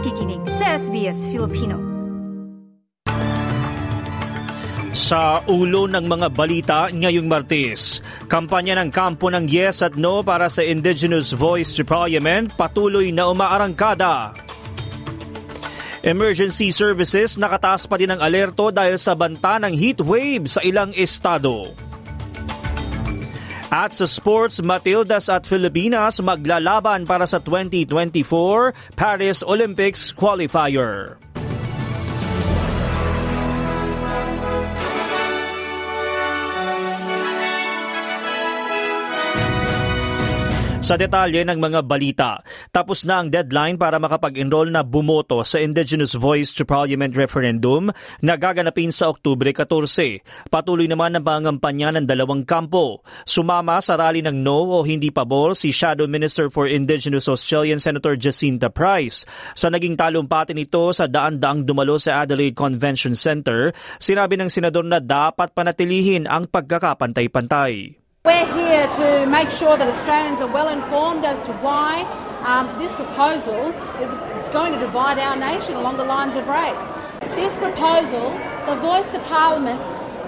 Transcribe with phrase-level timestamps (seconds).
[0.00, 1.76] nakikinig sa SBS Filipino.
[4.96, 10.48] Sa ulo ng mga balita ngayong Martes, kampanya ng kampo ng Yes at No para
[10.48, 14.32] sa Indigenous Voice to Parliament patuloy na umaarangkada.
[16.00, 20.96] Emergency services nakataas pa din ng alerto dahil sa banta ng heat wave sa ilang
[20.96, 21.68] estado.
[23.70, 31.29] At sa sports, Matildas at Filipinas maglalaban para sa 2024 Paris Olympics qualifier.
[40.90, 42.42] Sa detalye ng mga balita,
[42.74, 48.34] tapos na ang deadline para makapag-enroll na bumoto sa Indigenous Voice to Parliament referendum na
[48.34, 50.50] gaganapin sa Oktubre 14.
[50.50, 53.06] Patuloy naman ang pangampanya ng dalawang kampo.
[53.22, 58.18] Sumama sa rally ng no o hindi pabor si Shadow Minister for Indigenous Australian Senator
[58.18, 59.22] Jacinta Price.
[59.54, 63.70] Sa naging talumpati nito sa daan-daang dumalo sa Adelaide Convention Center,
[64.02, 67.99] sinabi ng senador na dapat panatilihin ang pagkakapantay-pantay.
[68.22, 72.02] We're here to make sure that Australians are well informed as to why
[72.44, 74.12] um, this proposal is
[74.52, 76.92] going to divide our nation along the lines of race.
[77.34, 78.32] This proposal,
[78.66, 79.80] the voice to Parliament,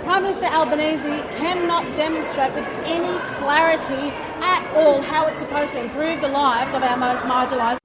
[0.05, 4.09] Prime Minister Albanese cannot demonstrate with any clarity
[4.41, 7.82] at all how it's supposed to improve the lives of our most marginalised.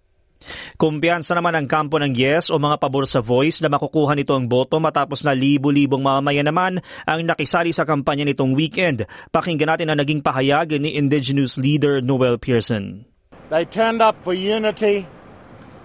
[0.77, 4.45] Kumpiyansa naman ang kampo ng yes o mga pabor sa voice na makukuha nito ang
[4.45, 9.09] boto matapos na libo-libong mamamayan naman ang nakisali sa kampanya nitong weekend.
[9.33, 13.09] Pakinggan natin ang naging pahayag ni Indigenous leader Noel Pearson.
[13.49, 15.09] They turned up for unity,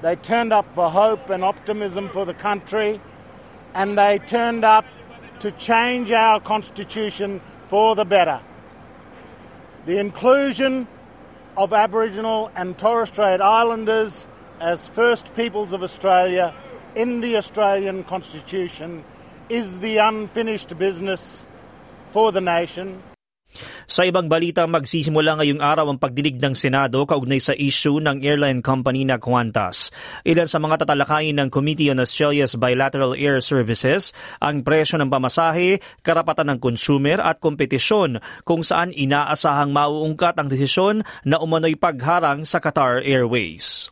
[0.05, 3.01] they turned up for hope and optimism for the country,
[3.73, 4.85] and they turned up
[5.41, 7.41] to change our constitution
[7.73, 8.45] for the better.
[9.89, 10.85] The inclusion
[11.57, 14.29] of Aboriginal and Torres Strait Islanders
[14.63, 16.55] as First Peoples of Australia
[16.95, 19.03] in the Australian Constitution
[19.49, 21.45] is the unfinished business
[22.13, 23.03] for the nation.
[23.87, 28.63] Sa ibang balita, magsisimula ngayong araw ang pagdinig ng Senado kaugnay sa issue ng airline
[28.63, 29.91] company na Qantas.
[30.23, 35.83] Ilan sa mga tatalakayin ng Committee on Australia's Bilateral Air Services ang presyo ng pamasahe,
[36.07, 42.63] karapatan ng consumer at kompetisyon kung saan inaasahang mauungkat ang desisyon na umano'y pagharang sa
[42.63, 43.91] Qatar Airways.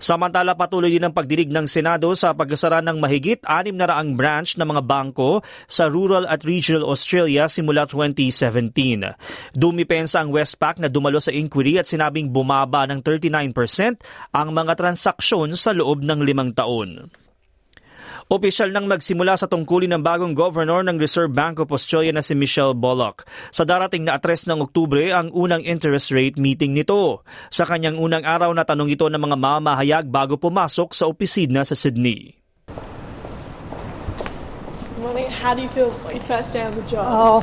[0.00, 4.56] Samantala patuloy din ang pagdinig ng Senado sa pagkasara ng mahigit anim na raang branch
[4.56, 9.29] ng mga bangko sa rural at regional Australia simula 2017.
[9.52, 14.02] Dumipensa ang Westpac na dumalo sa inquiry at sinabing bumaba ng 39%
[14.34, 17.10] ang mga transaksyon sa loob ng limang taon.
[18.30, 22.38] Opisyal nang magsimula sa tungkulin ng bagong governor ng Reserve Bank of Australia na si
[22.38, 23.26] Michelle Bullock.
[23.50, 27.26] Sa darating na atres ng Oktubre ang unang interest rate meeting nito.
[27.50, 31.74] Sa kanyang unang araw na tanong ito ng mga mamahayag bago pumasok sa opisina sa
[31.74, 32.38] Sydney.
[35.02, 35.26] Morning.
[35.26, 37.10] How do you feel your first day on the job?
[37.10, 37.42] Oh,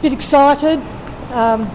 [0.00, 0.80] bit excited.
[1.34, 1.68] Um,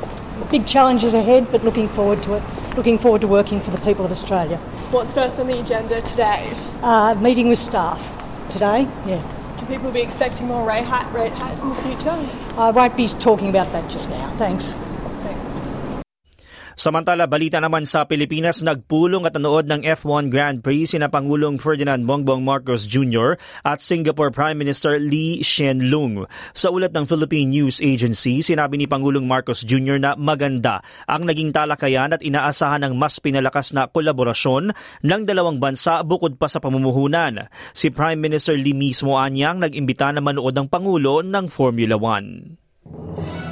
[0.50, 2.44] big challenges ahead, but looking forward to it.
[2.78, 4.56] Looking forward to working for the people of Australia.
[4.92, 6.54] What's first on the agenda today?
[6.82, 8.02] Uh, meeting with staff
[8.50, 8.88] today.
[9.06, 9.22] Yeah,
[9.58, 12.30] Can people be expecting more rate, hikes in the future?
[12.58, 14.34] I won't be talking about that just now.
[14.38, 14.74] Thanks.
[16.80, 22.00] Samantala, balita naman sa Pilipinas, nagpulong at nanood ng F1 Grand Prix sina Pangulong Ferdinand
[22.08, 23.36] Bongbong Marcos Jr.
[23.68, 26.24] at Singapore Prime Minister Lee Hsien Loong.
[26.56, 30.00] Sa ulat ng Philippine News Agency, sinabi ni Pangulong Marcos Jr.
[30.00, 34.72] na maganda ang naging talakayan at inaasahan ng mas pinalakas na kolaborasyon
[35.04, 37.52] ng dalawang bansa bukod pa sa pamumuhunan.
[37.76, 43.49] Si Prime Minister Lee mismo anyang nag-imbita na manood ng Pangulo ng Formula 1.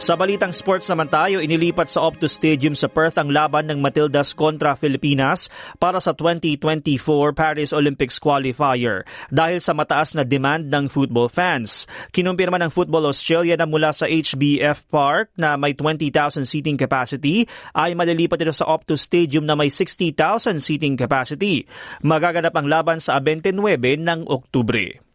[0.00, 4.32] Sa balitang sports naman tayo, inilipat sa Optus Stadium sa Perth ang laban ng Matildas
[4.32, 11.28] kontra Filipinas para sa 2024 Paris Olympics qualifier dahil sa mataas na demand ng football
[11.28, 11.84] fans.
[12.16, 17.44] Kinumpirma ng Football Australia na mula sa HBF Park na may 20,000 seating capacity
[17.76, 20.16] ay malilipat ito sa Optus Stadium na may 60,000
[20.64, 21.68] seating capacity.
[22.00, 23.52] Magaganap ang laban sa 29
[24.00, 25.09] ng Oktubre.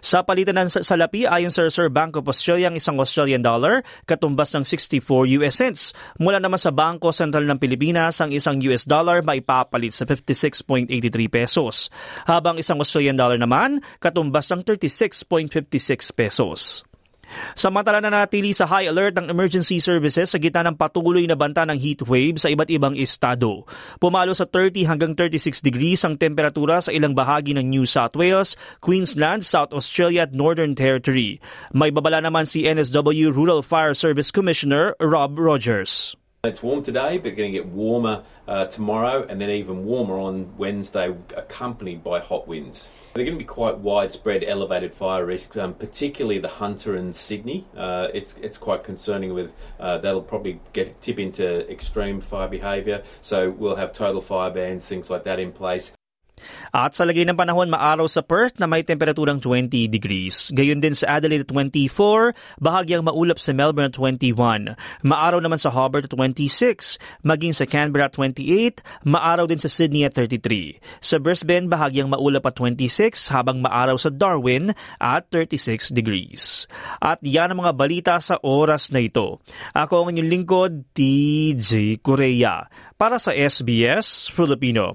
[0.00, 4.54] Sa palitan ng salapi ayon sa Reserve Bank of Australia ang isang Australian dollar katumbas
[4.54, 5.82] ng 64 US cents.
[6.22, 10.88] Mula naman sa Bangko Sentral ng Pilipinas ang isang US dollar maipapalit sa 56.83
[11.28, 11.90] pesos.
[12.24, 16.86] Habang isang Australian dollar naman katumbas ng 36.56 pesos.
[17.54, 21.62] Samantala na natili sa high alert ng emergency services sa gitna ng patuloy na banta
[21.68, 23.62] ng heat wave sa iba't ibang estado.
[24.02, 28.58] Pumalo sa 30 hanggang 36 degrees ang temperatura sa ilang bahagi ng New South Wales,
[28.80, 31.38] Queensland, South Australia at Northern Territory.
[31.70, 36.18] May babala naman si NSW Rural Fire Service Commissioner Rob Rogers.
[36.44, 40.54] It's warm today, but going to get warmer uh, tomorrow and then even warmer on
[40.58, 42.90] Wednesday, accompanied by hot winds.
[43.14, 47.66] They're going to be quite widespread elevated fire risk, um, particularly the Hunter and Sydney.
[47.74, 49.32] Uh, it's it's quite concerning.
[49.32, 53.02] With uh, that'll probably get tip into extreme fire behaviour.
[53.22, 55.92] So we'll have total fire bans, things like that in place.
[56.74, 60.50] At sa lagay ng panahon, maaraw sa Perth na may temperaturang 20 degrees.
[60.54, 64.74] Gayon din sa Adelaide 24, bahagyang maulap sa Melbourne 21.
[65.04, 70.78] Maaraw naman sa Hobart 26, maging sa Canberra 28, maaraw din sa Sydney at 33.
[71.00, 76.70] Sa Brisbane, bahagyang maulap at 26, habang maaraw sa Darwin at 36 degrees.
[77.00, 79.40] At yan ang mga balita sa oras na ito.
[79.74, 84.94] Ako ang inyong lingkod, DJ Korea, para sa SBS Filipino.